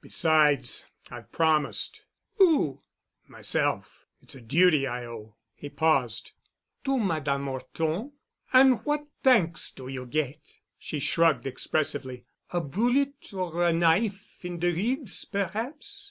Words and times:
Besides, 0.00 0.86
I've 1.08 1.30
promised." 1.30 2.02
"Who?" 2.38 2.82
"Myself. 3.28 4.04
It's 4.20 4.34
a 4.34 4.40
duty 4.40 4.88
I 4.88 5.04
owe——," 5.04 5.36
he 5.54 5.68
paused. 5.70 6.32
"To 6.84 6.98
Madame 6.98 7.46
'Orton? 7.46 8.10
An' 8.52 8.72
what 8.82 9.06
t'anks 9.22 9.70
do 9.70 9.86
you 9.86 10.04
get?" 10.04 10.58
She 10.80 10.98
shrugged 10.98 11.46
expressively. 11.46 12.24
"A 12.50 12.60
bullet 12.60 13.32
or 13.32 13.62
a 13.64 13.72
knife 13.72 14.44
in 14.44 14.58
de 14.58 14.72
ribs, 14.72 15.24
perhaps. 15.24 16.04